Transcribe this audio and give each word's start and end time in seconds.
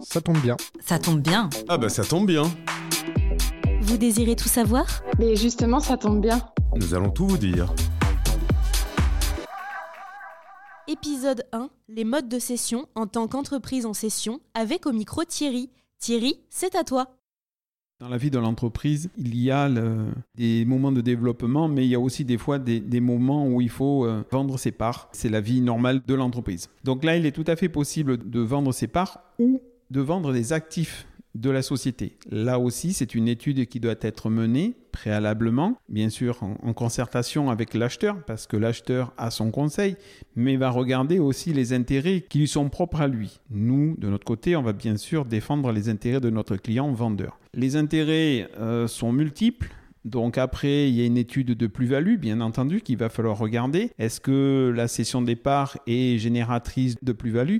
Ça 0.00 0.20
tombe 0.20 0.38
bien. 0.40 0.56
Ça 0.80 0.98
tombe 0.98 1.20
bien. 1.20 1.48
Ah 1.68 1.78
bah 1.78 1.88
ça 1.88 2.04
tombe 2.04 2.26
bien. 2.26 2.42
Vous 3.82 3.96
désirez 3.96 4.36
tout 4.36 4.48
savoir? 4.48 4.86
Mais 5.18 5.36
justement, 5.36 5.80
ça 5.80 5.96
tombe 5.96 6.20
bien. 6.20 6.40
Nous 6.76 6.94
allons 6.94 7.10
tout 7.10 7.26
vous 7.26 7.38
dire. 7.38 7.72
Épisode 10.86 11.44
1 11.52 11.68
Les 11.88 12.04
modes 12.04 12.28
de 12.28 12.38
session 12.38 12.86
en 12.94 13.06
tant 13.06 13.28
qu'entreprise 13.28 13.84
en 13.86 13.92
session 13.94 14.40
avec 14.54 14.86
au 14.86 14.92
micro 14.92 15.24
Thierry. 15.24 15.70
Thierry, 15.98 16.40
c'est 16.50 16.74
à 16.74 16.84
toi. 16.84 17.14
Dans 18.00 18.08
la 18.08 18.16
vie 18.16 18.30
de 18.30 18.38
l'entreprise, 18.38 19.10
il 19.16 19.36
y 19.36 19.50
a 19.50 19.68
le- 19.68 20.06
des 20.36 20.64
moments 20.64 20.92
de 20.92 21.00
développement, 21.00 21.66
mais 21.66 21.84
il 21.84 21.88
y 21.90 21.96
a 21.96 22.00
aussi 22.00 22.24
des 22.24 22.38
fois 22.38 22.60
des, 22.60 22.78
des 22.78 23.00
moments 23.00 23.48
où 23.48 23.60
il 23.60 23.68
faut 23.70 24.04
euh, 24.06 24.22
vendre 24.30 24.56
ses 24.56 24.70
parts. 24.70 25.08
C'est 25.12 25.28
la 25.28 25.40
vie 25.40 25.60
normale 25.60 26.00
de 26.06 26.14
l'entreprise. 26.14 26.68
Donc 26.84 27.02
là, 27.02 27.16
il 27.16 27.26
est 27.26 27.32
tout 27.32 27.44
à 27.48 27.56
fait 27.56 27.68
possible 27.68 28.30
de 28.30 28.40
vendre 28.40 28.70
ses 28.72 28.86
parts 28.86 29.18
ou 29.40 29.60
de 29.90 30.00
vendre 30.00 30.32
des 30.32 30.52
actifs 30.52 31.06
de 31.34 31.50
la 31.50 31.62
société. 31.62 32.16
Là 32.30 32.58
aussi, 32.58 32.92
c'est 32.92 33.14
une 33.14 33.28
étude 33.28 33.66
qui 33.66 33.80
doit 33.80 33.94
être 34.00 34.28
menée 34.30 34.74
préalablement, 34.92 35.76
bien 35.88 36.08
sûr 36.08 36.42
en, 36.42 36.72
concertation 36.72 37.50
avec 37.50 37.74
l'acheteur, 37.74 38.16
parce 38.26 38.46
que 38.46 38.56
l'acheteur 38.56 39.12
a 39.16 39.30
son 39.30 39.50
conseil, 39.50 39.96
mais 40.34 40.56
va 40.56 40.70
regarder 40.70 41.18
aussi 41.18 41.52
les 41.52 41.72
intérêts 41.72 42.24
qui 42.28 42.38
lui 42.38 42.48
sont 42.48 42.68
propres 42.68 43.00
à 43.00 43.06
lui. 43.06 43.38
Nous, 43.50 43.96
de 43.98 44.08
notre 44.08 44.24
côté, 44.24 44.56
on 44.56 44.62
va 44.62 44.72
bien 44.72 44.96
sûr 44.96 45.24
défendre 45.24 45.70
les 45.70 45.88
intérêts 45.88 46.20
de 46.20 46.30
notre 46.30 46.56
client 46.56 46.90
vendeur. 46.92 47.38
Les 47.54 47.76
intérêts 47.76 48.48
euh, 48.58 48.88
sont 48.88 49.12
multiples. 49.12 49.70
Donc 50.04 50.38
après, 50.38 50.88
il 50.88 50.94
y 50.94 51.02
a 51.02 51.06
une 51.06 51.18
étude 51.18 51.48
de 51.48 51.66
plus-value, 51.66 52.16
bien 52.16 52.40
entendu, 52.40 52.80
qu'il 52.80 52.96
va 52.96 53.08
falloir 53.08 53.36
regarder. 53.36 53.90
Est-ce 53.98 54.20
que 54.20 54.72
la 54.74 54.88
cession 54.88 55.22
des 55.22 55.36
parts 55.36 55.76
est 55.86 56.18
génératrice 56.18 56.96
de 57.02 57.12
plus-value 57.12 57.58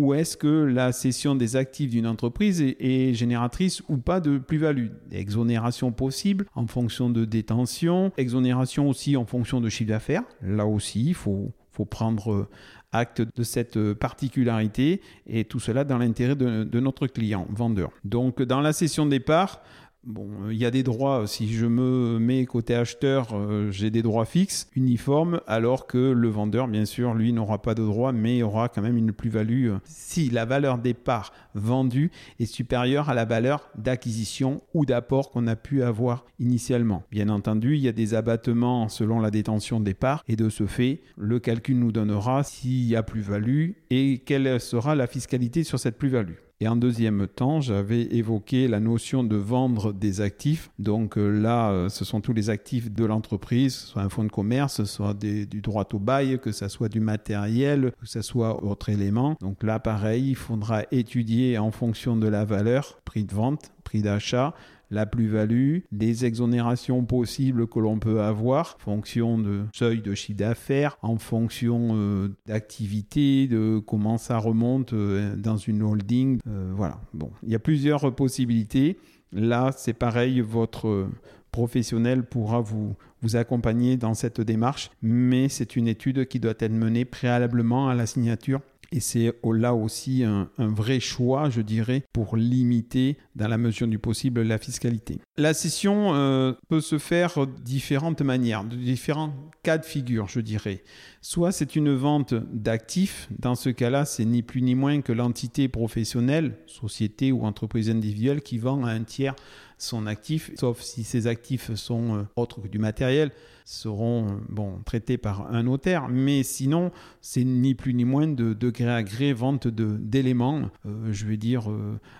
ou 0.00 0.14
est-ce 0.14 0.38
que 0.38 0.64
la 0.64 0.92
cession 0.92 1.34
des 1.34 1.56
actifs 1.56 1.90
d'une 1.90 2.06
entreprise 2.06 2.62
est, 2.62 3.12
génératrice 3.12 3.82
ou 3.90 3.98
pas 3.98 4.18
de 4.18 4.38
plus-value? 4.38 4.86
Exonération 5.12 5.92
possible 5.92 6.46
en 6.54 6.66
fonction 6.66 7.10
de 7.10 7.26
détention, 7.26 8.10
exonération 8.16 8.88
aussi 8.88 9.18
en 9.18 9.26
fonction 9.26 9.60
de 9.60 9.68
chiffre 9.68 9.90
d'affaires. 9.90 10.22
Là 10.40 10.64
aussi, 10.64 11.08
il 11.08 11.14
faut, 11.14 11.52
prendre 11.90 12.32
euh, 12.32 12.48
acte 12.92 13.22
de 13.22 13.42
cette 13.42 13.78
euh, 13.78 13.94
particularité 13.94 15.00
et 15.26 15.44
tout 15.44 15.60
cela 15.60 15.82
dans 15.84 15.96
l'intérêt 15.96 16.36
de, 16.36 16.64
de 16.64 16.80
notre 16.80 17.06
client, 17.06 17.46
vendeur. 17.50 17.90
Donc 18.04 18.42
dans 18.42 18.60
la 18.60 18.74
cession 18.74 19.06
des 19.06 19.20
parts, 19.20 19.62
Bon, 20.04 20.30
euh, 20.44 20.54
il 20.54 20.58
y 20.58 20.64
a 20.64 20.70
des 20.70 20.82
droits, 20.82 21.26
si 21.26 21.52
je 21.52 21.66
me 21.66 22.18
mets 22.18 22.46
côté 22.46 22.74
acheteur, 22.74 23.34
euh, 23.34 23.70
j'ai 23.70 23.90
des 23.90 24.00
droits 24.00 24.24
fixes, 24.24 24.70
uniformes, 24.74 25.42
alors 25.46 25.86
que 25.86 25.98
le 25.98 26.28
vendeur, 26.28 26.68
bien 26.68 26.86
sûr, 26.86 27.12
lui 27.12 27.34
n'aura 27.34 27.60
pas 27.60 27.74
de 27.74 27.82
droits, 27.82 28.12
mais 28.12 28.42
aura 28.42 28.70
quand 28.70 28.80
même 28.80 28.96
une 28.96 29.12
plus-value 29.12 29.68
euh, 29.68 29.78
si 29.84 30.30
la 30.30 30.46
valeur 30.46 30.78
des 30.78 30.94
parts 30.94 31.34
vendues 31.54 32.10
est 32.38 32.46
supérieure 32.46 33.10
à 33.10 33.14
la 33.14 33.26
valeur 33.26 33.68
d'acquisition 33.76 34.62
ou 34.72 34.86
d'apport 34.86 35.30
qu'on 35.30 35.46
a 35.46 35.56
pu 35.56 35.82
avoir 35.82 36.24
initialement. 36.38 37.02
Bien 37.10 37.28
entendu, 37.28 37.74
il 37.74 37.82
y 37.82 37.88
a 37.88 37.92
des 37.92 38.14
abattements 38.14 38.88
selon 38.88 39.20
la 39.20 39.30
détention 39.30 39.80
des 39.80 39.94
parts, 39.94 40.24
et 40.28 40.36
de 40.36 40.48
ce 40.48 40.64
fait, 40.64 41.02
le 41.18 41.40
calcul 41.40 41.78
nous 41.78 41.92
donnera 41.92 42.42
s'il 42.42 42.86
y 42.86 42.96
a 42.96 43.02
plus-value 43.02 43.72
et 43.90 44.22
quelle 44.24 44.60
sera 44.60 44.94
la 44.94 45.06
fiscalité 45.06 45.62
sur 45.62 45.78
cette 45.78 45.98
plus-value. 45.98 46.49
Et 46.62 46.68
en 46.68 46.76
deuxième 46.76 47.26
temps, 47.26 47.62
j'avais 47.62 48.02
évoqué 48.14 48.68
la 48.68 48.80
notion 48.80 49.24
de 49.24 49.36
vendre 49.36 49.94
des 49.94 50.20
actifs. 50.20 50.70
Donc 50.78 51.16
euh, 51.16 51.30
là, 51.30 51.70
euh, 51.70 51.88
ce 51.88 52.04
sont 52.04 52.20
tous 52.20 52.34
les 52.34 52.50
actifs 52.50 52.92
de 52.92 53.06
l'entreprise, 53.06 53.74
soit 53.74 54.02
un 54.02 54.10
fonds 54.10 54.24
de 54.24 54.30
commerce, 54.30 54.84
soit 54.84 55.14
du 55.14 55.46
droit 55.62 55.88
au 55.94 55.98
bail, 55.98 56.38
que 56.38 56.52
ce 56.52 56.68
soit 56.68 56.90
du 56.90 57.00
matériel, 57.00 57.92
que 57.98 58.06
ce 58.06 58.20
soit 58.20 58.62
autre 58.62 58.90
élément. 58.90 59.38
Donc 59.40 59.62
là, 59.62 59.78
pareil, 59.78 60.28
il 60.28 60.36
faudra 60.36 60.82
étudier 60.92 61.56
en 61.56 61.70
fonction 61.70 62.14
de 62.14 62.28
la 62.28 62.44
valeur, 62.44 63.00
prix 63.06 63.24
de 63.24 63.32
vente, 63.32 63.72
prix 63.82 64.02
d'achat, 64.02 64.52
la 64.90 65.06
plus-value, 65.06 65.78
les 65.92 66.24
exonérations 66.24 67.04
possibles 67.04 67.66
que 67.66 67.78
l'on 67.78 67.98
peut 67.98 68.20
avoir, 68.20 68.76
en 68.76 68.84
fonction 68.84 69.38
de 69.38 69.64
seuil 69.72 70.00
de 70.02 70.14
chiffre 70.14 70.38
d'affaires, 70.38 70.98
en 71.02 71.16
fonction 71.16 71.90
euh, 71.92 72.28
d'activité, 72.46 73.46
de 73.46 73.78
comment 73.78 74.18
ça 74.18 74.38
remonte 74.38 74.92
euh, 74.92 75.36
dans 75.36 75.56
une 75.56 75.82
holding. 75.82 76.40
Euh, 76.48 76.72
voilà. 76.74 77.00
Bon, 77.14 77.30
il 77.42 77.50
y 77.50 77.54
a 77.54 77.60
plusieurs 77.60 78.14
possibilités. 78.14 78.98
Là, 79.32 79.70
c'est 79.76 79.92
pareil, 79.92 80.40
votre 80.40 81.06
professionnel 81.52 82.24
pourra 82.24 82.60
vous, 82.60 82.94
vous 83.22 83.36
accompagner 83.36 83.96
dans 83.96 84.14
cette 84.14 84.40
démarche, 84.40 84.90
mais 85.02 85.48
c'est 85.48 85.76
une 85.76 85.88
étude 85.88 86.26
qui 86.26 86.40
doit 86.40 86.54
être 86.58 86.72
menée 86.72 87.04
préalablement 87.04 87.88
à 87.88 87.94
la 87.94 88.06
signature 88.06 88.60
et 88.92 89.00
c'est 89.00 89.32
là 89.44 89.74
aussi 89.74 90.24
un, 90.24 90.50
un 90.58 90.68
vrai 90.68 91.00
choix, 91.00 91.48
je 91.48 91.60
dirais, 91.60 92.04
pour 92.12 92.36
limiter, 92.36 93.18
dans 93.36 93.48
la 93.48 93.58
mesure 93.58 93.86
du 93.86 93.98
possible, 93.98 94.42
la 94.42 94.58
fiscalité. 94.58 95.18
La 95.36 95.54
cession 95.54 96.14
euh, 96.14 96.52
peut 96.68 96.80
se 96.80 96.98
faire 96.98 97.46
de 97.46 97.60
différentes 97.62 98.22
manières, 98.22 98.64
de 98.64 98.76
différents 98.76 99.32
cas 99.62 99.78
de 99.78 99.84
figure, 99.84 100.28
je 100.28 100.40
dirais. 100.40 100.82
Soit 101.20 101.52
c'est 101.52 101.76
une 101.76 101.94
vente 101.94 102.34
d'actifs, 102.34 103.28
dans 103.38 103.54
ce 103.54 103.70
cas-là, 103.70 104.04
c'est 104.04 104.24
ni 104.24 104.42
plus 104.42 104.62
ni 104.62 104.74
moins 104.74 105.02
que 105.02 105.12
l'entité 105.12 105.68
professionnelle, 105.68 106.56
société 106.66 107.30
ou 107.30 107.44
entreprise 107.44 107.90
individuelle, 107.90 108.42
qui 108.42 108.58
vend 108.58 108.84
à 108.84 108.90
un 108.90 109.04
tiers 109.04 109.36
son 109.82 110.06
actif, 110.06 110.50
sauf 110.56 110.80
si 110.80 111.04
ces 111.04 111.26
actifs 111.26 111.74
sont 111.74 112.16
euh, 112.16 112.22
autres 112.36 112.60
que 112.60 112.68
du 112.68 112.78
matériel, 112.78 113.30
seront 113.64 114.26
euh, 114.26 114.32
bon, 114.48 114.80
traités 114.84 115.18
par 115.18 115.52
un 115.52 115.62
notaire, 115.62 116.08
mais 116.08 116.42
sinon, 116.42 116.90
c'est 117.20 117.44
ni 117.44 117.74
plus 117.74 117.94
ni 117.94 118.04
moins 118.04 118.26
de, 118.26 118.52
de 118.52 118.70
gré 118.70 118.88
à 118.88 119.02
gré 119.02 119.32
vente 119.32 119.68
d'éléments. 119.68 120.62
Euh, 120.86 121.12
je 121.12 121.26
vais 121.26 121.36
dire, 121.36 121.68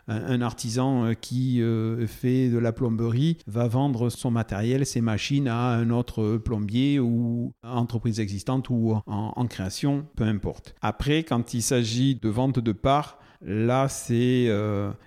un, 0.08 0.40
artisan 0.40 1.12
qui 1.20 1.62
fait 2.06 2.48
de 2.48 2.58
la 2.58 2.72
plomberie 2.72 3.36
va 3.46 3.68
vendre 3.68 4.08
son 4.08 4.30
matériel, 4.30 4.86
ses 4.86 5.00
machines 5.00 5.48
à 5.48 5.70
un 5.72 5.90
autre 5.90 6.36
plombier 6.36 6.98
ou 6.98 7.52
entreprise 7.62 8.20
existante 8.20 8.70
ou 8.70 8.96
en, 9.06 9.46
création, 9.46 10.06
peu 10.16 10.24
importe. 10.24 10.74
Après, 10.80 11.24
quand 11.24 11.54
il 11.54 11.62
s'agit 11.62 12.14
de 12.14 12.28
vente 12.28 12.58
de 12.58 12.72
parts, 12.72 13.18
Là, 13.42 13.88
c'est 13.88 14.50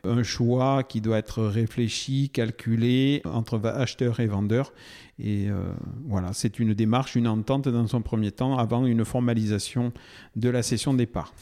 un 0.03 0.24
choix 0.24 0.81
qui 0.81 1.02
doit 1.02 1.19
être 1.19 1.44
réfléchi, 1.44 2.31
calculé 2.44 3.22
entre 3.26 3.66
acheteur 3.66 4.20
et 4.20 4.28
vendeur. 4.28 4.74
Et 5.18 5.50
euh, 5.50 5.72
voilà, 6.06 6.34
c'est 6.34 6.59
une 6.59 6.74
démarche, 6.74 7.16
une 7.16 7.28
entente 7.28 7.70
dans 7.70 7.88
son 7.88 8.02
premier 8.02 8.31
temps 8.31 8.58
avant 8.58 8.86
une 8.86 9.06
formalisation 9.06 9.94
de 10.36 10.50
la 10.50 10.62
cession 10.62 10.94
des 10.94 11.06
parts. 11.06 11.34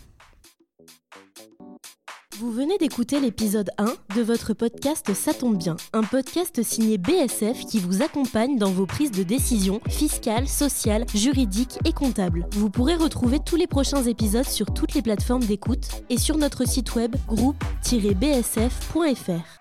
Vous 2.38 2.52
venez 2.52 2.78
d'écouter 2.78 3.20
l'épisode 3.20 3.72
1 3.78 3.94
de 4.16 4.22
votre 4.22 4.54
podcast 4.54 5.14
Ça 5.14 5.34
tombe 5.34 5.58
bien, 5.58 5.76
un 5.94 6.04
podcast 6.04 6.64
signé 6.64 6.98
BSF 6.98 7.66
qui 7.66 7.80
vous 7.80 8.02
accompagne 8.02 8.58
dans 8.58 8.72
vos 8.72 8.88
prises 8.88 9.12
de 9.12 9.24
décision 9.24 9.80
fiscales, 9.88 10.48
sociales, 10.48 11.06
juridiques 11.14 11.78
et 11.86 11.94
comptables. 11.94 12.48
Vous 12.54 12.72
pourrez 12.72 12.96
retrouver 12.96 13.38
tous 13.46 13.58
les 13.58 13.68
prochains 13.68 14.04
épisodes 14.04 14.48
sur 14.48 14.74
toutes 14.74 14.96
les 14.96 15.04
plateformes 15.04 15.44
d'écoute 15.44 15.88
et 16.10 16.18
sur 16.18 16.38
notre 16.38 16.68
site 16.68 16.96
web 16.96 17.16
groupe-bsf.fr. 17.28 19.61